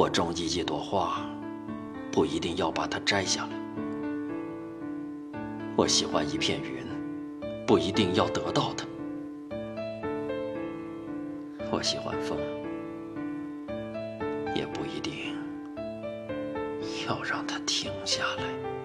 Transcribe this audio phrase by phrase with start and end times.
[0.00, 1.20] 我种一一朵花，
[2.10, 3.50] 不一定要把它摘下来。
[5.76, 6.86] 我喜欢一片云，
[7.66, 8.86] 不一定要得到它。
[11.70, 12.38] 我喜欢风，
[14.56, 15.36] 也不一定
[17.06, 18.79] 要让它停下来。